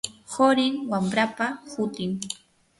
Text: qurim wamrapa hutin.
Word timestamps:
qurim 0.31 0.75
wamrapa 0.91 1.47
hutin. 1.71 2.11